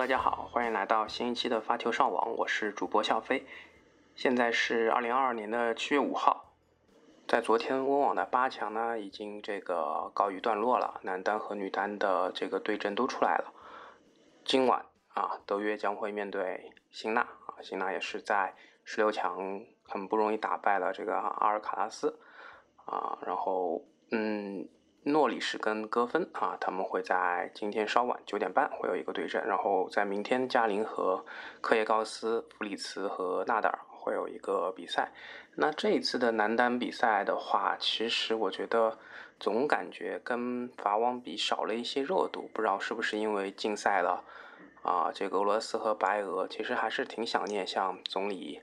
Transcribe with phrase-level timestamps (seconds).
[0.00, 3.46] 大家好，欢迎来到新一期的发球上网，我是主播笑飞。
[4.14, 6.54] 现在是二零二二年的七月五号，
[7.28, 13.52] 在昨天温网的八强呢，已经这个告一段落了，男单和女单的这个对阵都出来了。
[14.42, 18.54] 今晚啊，德约将会面对辛纳啊，辛纳也是在
[18.84, 22.18] 十六强很不容易打败了这个阿尔卡拉斯
[22.86, 24.66] 啊，然后嗯。
[25.04, 31.24] 诺里什跟戈芬啊，他们会在今天稍晚九点半会有一个对阵，然后在明天加林和
[31.62, 35.10] 科耶高斯、弗里茨和纳达尔会有一个比赛。
[35.54, 38.98] 那这一次的男单比赛的话，其实我觉得
[39.38, 44.22] 总感觉跟法网比少了一些热度，不知道是不是因为禁赛了
[44.82, 45.10] 啊？
[45.14, 48.60] 这个俄罗斯和白俄其实还是挺想念像总理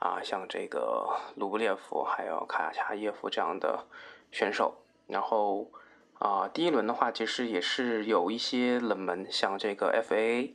[0.00, 3.86] 啊，像这个卢布列夫还有卡恰耶夫这样的
[4.32, 4.74] 选手。
[5.08, 5.70] 然后
[6.20, 10.50] 啊、第一轮的话，其实也是有一些冷门，像这个 FAA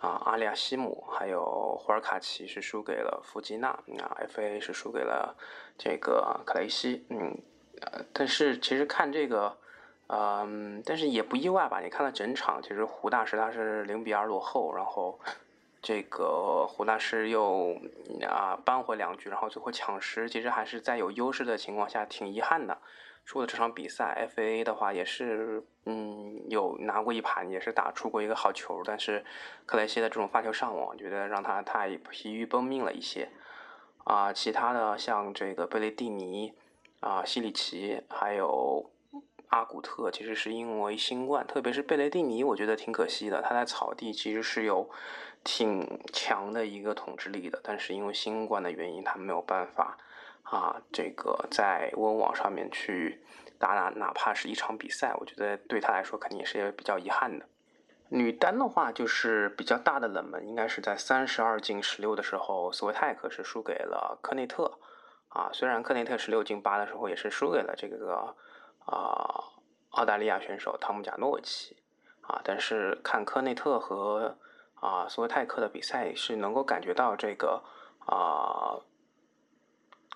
[0.00, 5.36] 啊，阿利亚西姆，还有霍尔卡奇是输给了弗吉纳，啊，FAA 是输给了
[5.76, 7.36] 这个克雷西，嗯，
[7.80, 9.58] 呃，但是其实看这个，
[10.06, 11.80] 嗯，但是也不意外吧？
[11.80, 15.18] 你看了整场，其实胡大师他是零比二落后，然后
[15.82, 17.76] 这个胡大师又
[18.22, 22.78] 啊扳回两局，然后最后抢十，其实还是在有优势的情况下，挺遗憾的。
[23.28, 29.22] 输了这场比赛，FA 的话也是，嗯，有拿过一盘，也是打出过一个好球，但是
[29.66, 33.28] 克莱西的这种发球上网，我觉得让他太疲于奔命了一些。
[34.04, 36.54] 啊，其他的像这个贝雷蒂尼、
[37.00, 38.90] 啊西里奇，还有
[39.48, 43.42] 阿古特，其实是因为新冠，特别是贝雷蒂尼，我觉得挺可惜的。
[43.42, 44.88] 他在草地其实是有
[45.44, 49.98] 挺强的一个统治力的，但是因为新冠的原因，他没有办法。
[50.50, 53.22] 啊，这个在温网上面去
[53.58, 57.44] 打哪哪怕是一场比赛，我觉得对他来说肯定也是比较遗憾的。
[58.08, 64.78] 女单的话，就是比较大的冷门，应该是在三十二进十六的时候，斯维泰克是输给了科内特。
[65.28, 68.34] 啊，虽然科内特十六进八的时候也是输给了这个
[68.86, 69.44] 啊
[69.90, 71.76] 澳大利亚选手汤姆贾诺维奇。
[72.22, 74.38] 啊，但是看科内特和
[74.76, 77.62] 啊斯维泰克的比赛，是能够感觉到这个
[78.06, 78.80] 啊。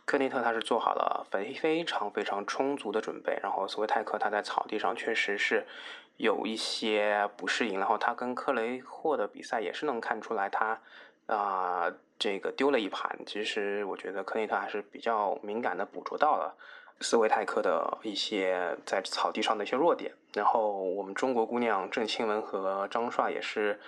[0.04, 5.64] 科内特他是做好了非非常非常充足的准备，然后斯维泰克他在草地上确实是
[6.16, 10.80] 有一些不适应，然后他跟克雷霍的比赛也是能看出来他
[11.26, 16.54] 啊、这个丢了一盘，其实我觉得科内特还是比较敏感的捕捉到了
[17.00, 23.80] 斯维泰克的一些在草地上的一些弱点，然后我们中国姑娘郑钦文和张帅也是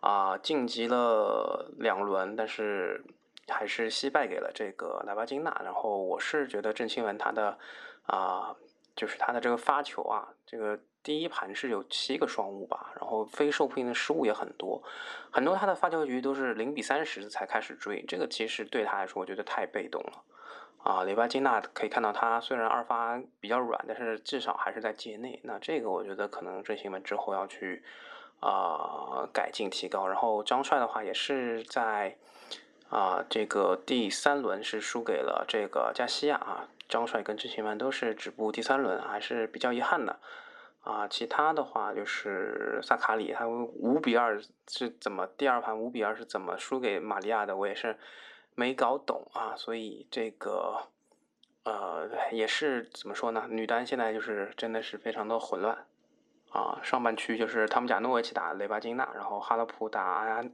[0.00, 3.02] 啊、晋级了两轮，但是。
[3.50, 7.58] 还是惜败给了这个莱巴金娜，然后我是觉得郑钦文她的
[8.06, 8.56] 啊、
[8.96, 14.82] 就是她的这个发球啊，这个第一盘是有七个双误吧，然后非受迫的失误也很多，
[15.30, 20.22] 很多她的发球局都是零比三十才开始追，这个其实对她来说我觉得太被动了
[20.82, 21.04] 啊。
[21.04, 27.82] 雷巴金娜可以看到她虽然二发比较软，但是至少还是在界内，那这个我觉得可能郑钦文之后要去
[28.40, 32.16] 啊、改进提高，然后张帅的话也是在。
[32.90, 40.18] 啊，这个第三轮是输给了这个加西亚啊，张帅跟郑钦文都是止步第三轮，还是比较遗憾的
[40.80, 41.06] 啊。
[41.06, 47.96] 其他的话就是萨卡里，他五比二是怎么第二盘五比二是怎么输给玛利亚的，我也是
[48.56, 49.54] 没搞懂啊。
[49.56, 50.88] 所以这个
[51.62, 53.46] 呃也是怎么说呢？
[53.48, 55.86] 女单现在就是真的是非常的混乱
[56.50, 56.80] 啊。
[56.82, 60.52] 上半区就是汤姆贾诺维奇打雷巴金娜，然后哈勒普打安。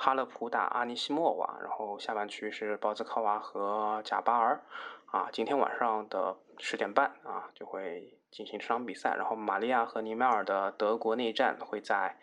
[0.00, 4.62] 哈勒普打阿尼西莫娃，然后下半区是鲍兹考娃和贾巴尔，
[5.06, 12.16] 啊，今天晚上的十点半啊就会进行这场比赛，然后玛利亚和尼迈尔的德国内战会在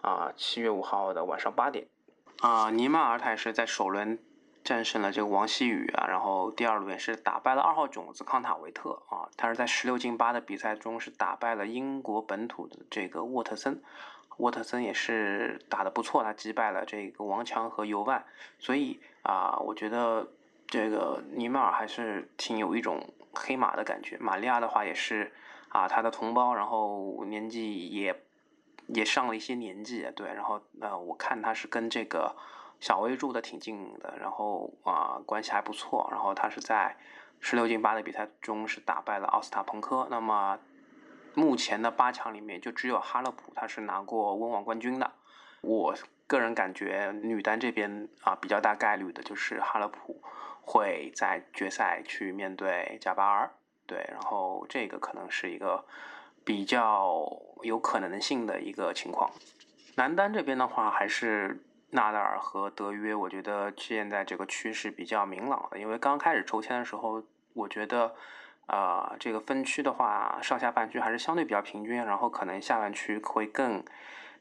[0.00, 1.88] 啊七月五号的晚上八点，
[2.40, 4.16] 啊，尼迈尔他也是在首轮
[4.62, 13.82] 战胜了这个王曦雨啊，然后第二轮是打败了二号种子康塔维特啊，他是在十六进八的比赛中是打败了英国本土的这个沃特森。
[14.38, 18.24] 沃特森也是打得不错，他击败了这个王强和尤万，
[18.58, 20.26] 所以啊、我觉得
[20.66, 24.16] 这个尼迈尔还是挺有一种黑马的感觉。
[24.18, 25.32] 玛利亚的话也是
[25.68, 28.22] 啊，他的同胞，然后年纪也
[28.86, 32.34] 也上了一些年纪，对，然后呃，我看他是跟这个
[32.80, 36.96] 小威住的挺近的，然后啊关系还不错，然后他是在
[37.40, 40.58] 十六进八的比赛中是打败了奥斯塔彭科，那么
[41.34, 45.12] 目前的八强里面就只有哈勒普他是拿过温网冠军的，
[45.60, 45.94] 我
[46.26, 50.22] 个人感觉女单这边啊比较大概率的就是哈勒普
[50.62, 53.50] 会在决赛去面对贾巴尔，
[53.86, 55.84] 对，然后这个可能是一个。
[56.44, 59.30] 比较有可能性的一个情况，
[59.96, 67.22] 男单这边的话还是纳达尔和德约，我觉得现在这个趋势比较明朗的，因为刚开始抽签的时候，
[67.52, 68.14] 我觉得，
[68.68, 73.82] 呃，这个分区的话，上下半区还是相对比较平均，然后可能下半区会更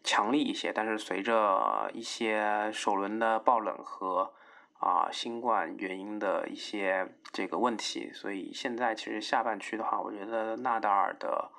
[0.03, 4.31] 强力一些，但是随着一些首轮的爆冷和
[4.79, 11.49] 啊新冠原因的一些这个问题，所以现在其实下半区的话，我觉得纳达尔的。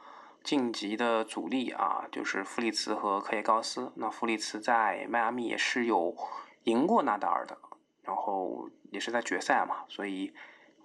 [0.45, 3.93] 晋级的阻力啊，就是弗里茨和科耶高斯。
[3.97, 6.17] 那弗里茨在迈阿密也是有
[6.63, 7.59] 赢过纳达尔的，
[8.03, 10.33] 然后也是在决赛嘛，所以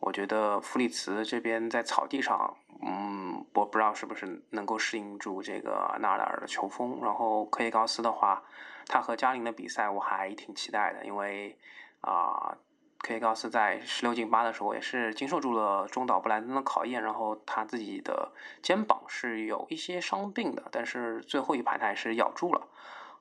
[0.06, 2.56] 我觉得弗里茨这边在草地上，
[2.86, 7.00] 嗯，我不知道是不是能够适应住这个纳达尔的球风。
[7.02, 8.44] 然后科耶高斯的话，
[8.86, 11.58] 他和嘉玲的比赛我还挺期待的，因为
[12.02, 12.58] 啊。
[13.06, 22.66] 科耶高斯在十六进八的时候也是经受住了中岛布莱登的考验，然后他自己的肩膀是有一些伤病的，但是最后一盘他还是咬住了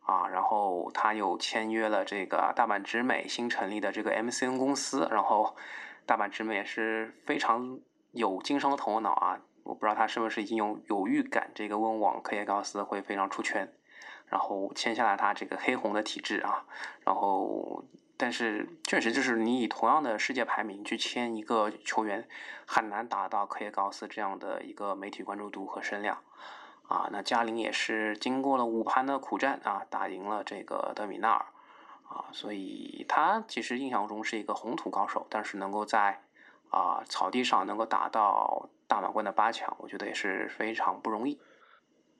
[0.05, 0.29] 啊。
[0.29, 5.57] 然后他又签约了这个大阪直美新成立的这个 MCN 公司，然后
[6.13, 7.81] 大阪直美也是非常
[8.11, 9.41] 有经商的头脑啊。
[9.63, 13.73] 我不知道他是不是已经有有预感，这个温网科耶高斯会非常出圈，
[14.27, 16.67] 然后签下了他这个黑红的体质啊，
[17.07, 17.83] 然后。
[18.19, 22.29] 但是确实，就是你以同样的世界排名去签一个球员，
[22.67, 26.19] 很难达到科耶高斯这样的一个媒体关注度和声量
[26.87, 27.09] 啊。
[27.11, 31.47] 那嘉玲也是经过了五盘的苦战啊，打赢了这个德米纳尔
[32.13, 36.21] 啊，所以他其实印象中是一个红土高手，但是能够在
[36.71, 41.41] 啊草地上能够打到大满贯的八强，我觉得也是非常不容易。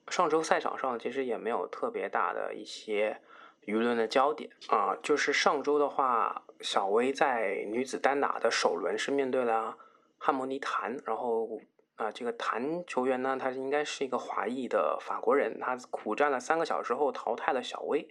[0.07, 3.21] 上周赛场上其实也没有特别大的一些。
[3.65, 9.77] 舆论的焦点啊，就是上周的话，小威在女子单打的首轮是面对了
[10.17, 11.61] 汉莫尼谭，然后
[11.95, 18.05] 啊，这个谭球员呢，他应该是一个华裔的法国人，他苦战了三个小时后淘汰了小威，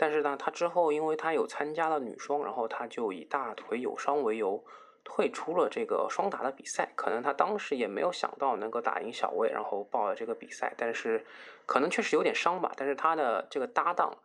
[0.00, 4.64] 但是呢，他之后因为他有参加了女双，然后他就以大腿有伤为由
[5.04, 11.26] 退出了这个双打的比赛，可能他当时也没有想到能够打赢小威，然后报了这个比赛，但是
[11.66, 14.16] 可能确实有点伤吧，但是他的这个搭档。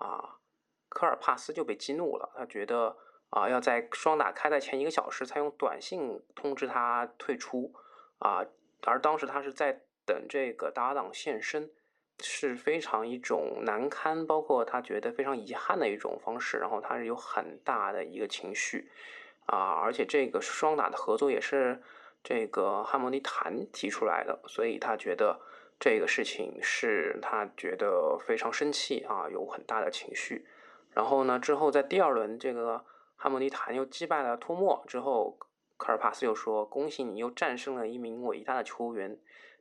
[0.00, 0.38] 啊，
[0.88, 2.96] 科尔帕斯就被激怒了，他觉得
[3.30, 7.74] 啊，要在双打开赛前一个小时才用短信通知他退出
[8.20, 8.46] 啊，
[8.86, 11.68] 而当时他是在等这个搭档现身，
[12.20, 18.90] 是非常一种难堪，包括他觉得非常遗憾的一种方式，然后他是有很大的一个情绪
[19.46, 21.82] 啊，而且这个双打的合作也是
[22.22, 25.40] 这个汉莫尼坦提出来的，所以他觉得。
[25.80, 30.44] 这个事情是他觉得非常生气啊，有很大的情绪。
[30.90, 35.38] 然后呢，之后在第二轮，这个汉姆尼坦又击败了托莫之后，
[35.76, 39.16] 科尔帕斯又说：“恭喜你又战胜了一名伟大的球员，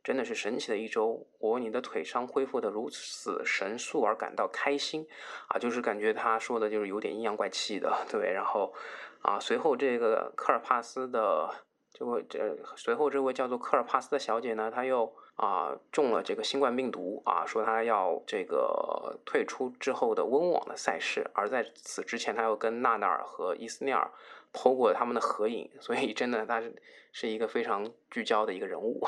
[0.07, 1.27] 真的是神奇的一周。
[1.37, 5.05] 我为你的腿伤恢复的如此神速而感到开心
[5.49, 8.31] 啊！”就是感觉他说的就是有点阴阳怪气的，对。
[8.31, 8.73] 然后
[9.21, 11.53] 啊，随后这个科尔帕斯的
[11.91, 15.13] 这位这随后这位叫做科尔帕斯的小姐呢，她又。
[15.37, 24.09] 啊，中了这个新冠病毒啊，说她要这个退出之后的温网的赛事，而在此之前，她又跟纳达尔和伊斯内尔
[24.51, 26.75] 剖过他们的合影，所以真的他是
[27.11, 28.99] 是一个非常聚焦的一个人物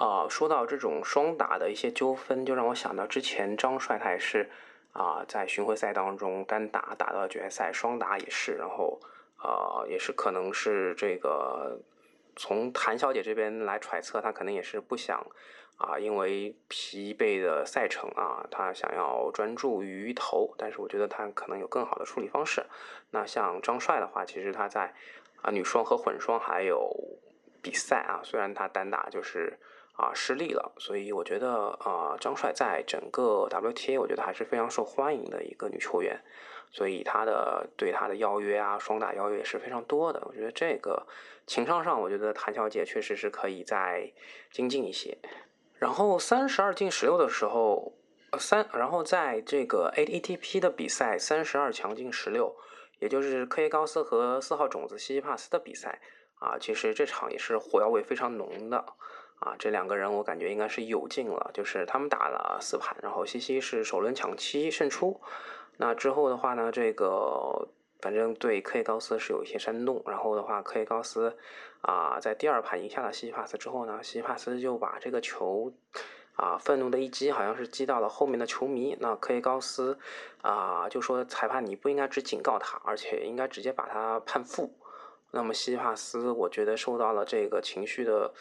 [0.00, 0.26] 啊。
[0.28, 4.50] 说到这种双打的一些纠纷，就让我想到之前张帅他也是
[4.92, 8.98] 啊，在巡回赛当中单打打到决赛，双打也是，然后
[9.36, 11.78] 啊，也是可能是这个。
[12.36, 15.20] 从谭小姐这边来揣测，她可能也是不想
[15.76, 20.54] 啊，因为疲惫的赛程啊，她想要专注于投。
[20.56, 22.64] 但是我觉得她可能有更好的处理方式。
[23.10, 24.94] 那像张帅的话，其实他在
[25.42, 26.90] 啊女双和混双还有
[27.60, 29.58] 比赛啊，虽然他单打就是
[30.00, 36.18] 啊失利了，所以我觉得啊张帅在整个 WTA 我觉得还是非常受欢迎的一个女球员。
[36.72, 40.22] 所以他的对他的邀约啊，双打邀约也是非常多的。
[40.24, 41.04] 我觉得这个
[41.44, 44.12] 情商上，我觉得谭小姐确实是可以再
[44.52, 45.18] 精进一些。
[45.80, 47.92] 然后三十二进十六的时候，
[48.38, 52.54] 三，然后在这个 ATP 的比赛三十二强进十六，
[53.00, 56.00] 也就是科耶高斯和四号种子西西帕斯的比赛
[56.34, 58.84] 啊，其实这场也是火药味非常浓的
[59.40, 65.20] 啊，这两个人我感觉应该是有劲了，就是他们打了四盘，然后西西是首轮抢七胜出。
[65.76, 67.68] 那之后的话呢，这个
[68.00, 71.36] 反正对科耶高斯是有一些煽动，然后的话，科耶高斯
[71.82, 75.72] 啊在第二盘赢下了西西帕斯之后呢，西西帕斯就把这个球。
[76.36, 78.96] 啊，愤怒的一击好像是击到了后面的球迷。
[78.98, 79.98] 那科耶高斯
[80.40, 84.72] 啊就说裁判你不应该只警告他，而且应该直接把他判负。
[85.32, 88.32] 那么西帕斯我觉得受到了这个情绪的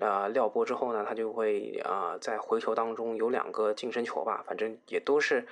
[0.00, 5.46] 啊撩拨之后呢，他就会啊在回球当中有两个近身球吧，反正也都是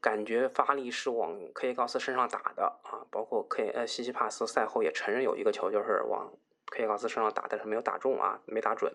[0.00, 3.06] 感觉发力是往科耶高斯身上打的啊。
[3.10, 6.32] 包括科呃西西帕斯赛后也承认有一个球就是往
[6.66, 8.94] 科耶高斯身上打，但是没有打中啊，没打准。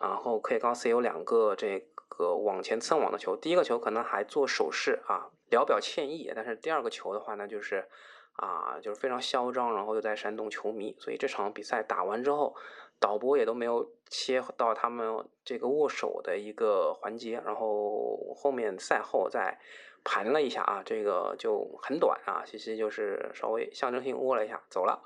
[0.00, 7.88] 然后科耶高斯有两个这个往前蹭网的球，第一个球可能还做手势啊，聊表歉意，但是第二个球的话呢，就是
[8.34, 12.54] 啊，就是非常嚣张，然后又在煽动球迷，所以这场比赛打完之后，
[12.98, 19.58] 导播也都没有切到他们这个握手的一个环节，然后后面赛后再
[20.04, 25.02] 盘了一下啊，这个就很短啊，西西就是稍微象征性握了一下走了。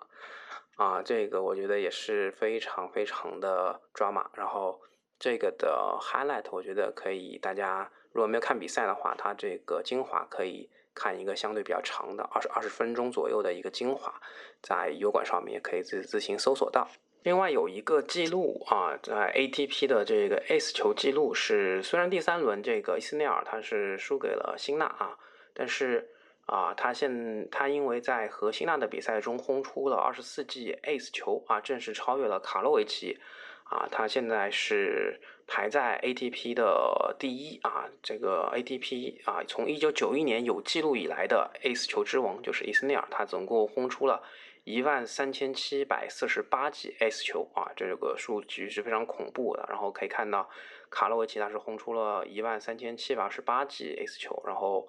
[0.76, 4.30] 啊，这个我觉得也是非常非常的抓马。
[4.34, 4.80] 然后
[5.18, 14.20] 这个的 highlight，我觉得可以，大家如果没有看比赛的话，它这个精华可以看一个相对比较长的二十二十分钟左右的一个精华，
[14.62, 16.88] 在油管上面也可以自自行搜索到。
[17.22, 25.16] 另外有一个记录啊，在 ATP 的这个 Ace 球记录是，虽然第三轮这个伊斯内尔他是输给了辛纳啊，
[25.54, 26.08] 但是。
[26.46, 33.16] 啊，他现他因为在和辛纳的比赛中轰出了二十四记 Ace 球啊，正式超越了卡洛维奇
[33.62, 44.20] 啊，他现在是排在 ATP 的第一啊，这个 ATP 啊，从一九九一年有记录以来的 Ace 球之王就是伊斯内尔，他总共轰出了
[44.64, 49.66] 一万三千七百四十八记 S 球啊，这个数据是非常恐怖的。
[49.68, 50.48] 然后可以看到
[50.90, 54.88] 卡洛维奇他是轰出了一万三千七百二十八记 S 球，然后。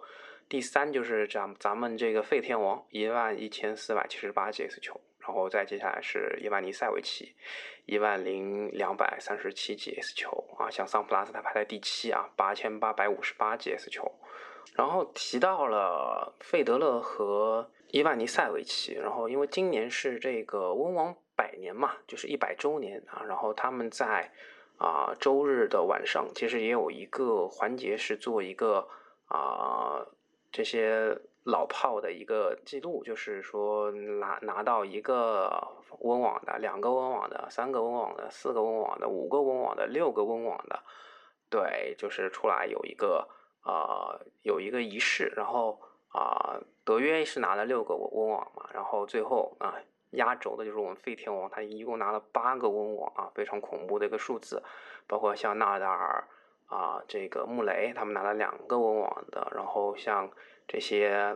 [0.49, 7.33] 第三就是咱咱们这个废天王一万一千四百七十八记 S 球，然后再接下来是伊万尼塞维奇
[7.85, 14.11] 一万零两百三十七记 S 球啊，像桑普拉斯他排在第七啊，八千八百五十八记 S 球。
[14.75, 24.31] 然后提到了费德勒和伊万尼塞维奇，然后因为今年是这个温网百年嘛，就是一百周年啊，然后他们在
[24.77, 28.88] 啊周日的晚上其实也有一个环节是做一个
[29.25, 30.05] 啊。
[30.53, 35.65] 这些老炮的一个记录，就是说拿拿到一个
[36.00, 40.83] 温网的、两个温网的、三个温网的、四个温网的、五个温网的、六个温网的，
[41.50, 43.29] 对，就是出来有一个
[43.62, 45.79] 啊有一个仪式，然后
[46.10, 46.60] 啊
[46.91, 49.75] 德约是拿了六个温网嘛，然后最后啊
[50.12, 54.62] 压轴的就是我们费天王，他一共拿了八个温网啊，非常恐怖的一个数字，
[55.07, 56.27] 包括像纳达尔。
[56.71, 60.31] 啊，这个穆雷他们拿了两个温网的，然后像
[60.65, 61.36] 这些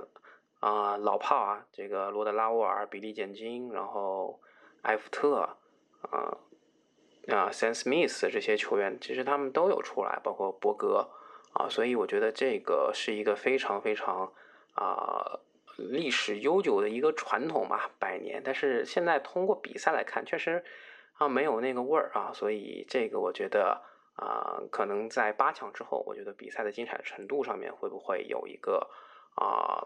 [0.61, 4.39] 啊老炮啊，这个罗德拉沃尔、比利简金，然后
[4.83, 5.49] 埃弗特
[6.03, 6.37] 啊
[7.27, 11.09] 啊 Sam Smith 这些球员，其实他们都有出来，包括博格
[11.51, 14.31] 啊，所以我觉得这个是一个非常非常
[14.75, 15.39] 啊
[15.77, 18.41] 历史悠久的一个传统吧，百年。
[18.45, 20.63] 但是现在通过比赛来看，确实
[21.15, 23.81] 啊没有那个味儿啊，所以这个我觉得。
[24.17, 28.89] 啊，可能在八强之后，我觉得比赛的精彩程度上面会不会有一个
[29.35, 29.83] 啊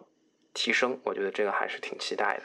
[0.54, 1.00] 提升？
[1.04, 2.44] 我觉得这个还是挺期待的。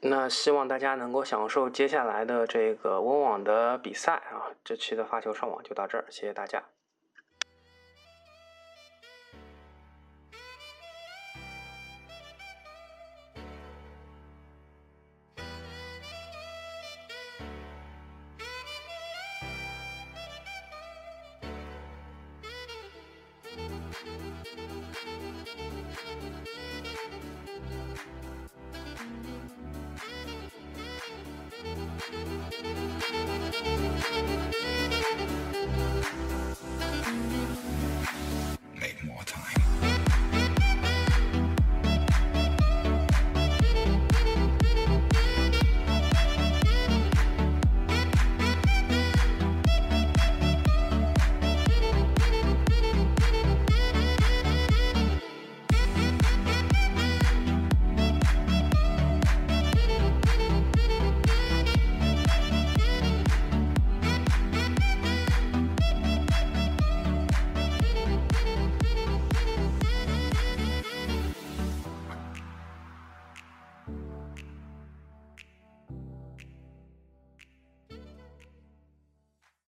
[0.00, 4.50] 那希望大家能够享受接下来的这个温网的比赛啊！
[4.64, 6.64] 这期的发球上网就到这儿，谢谢大家。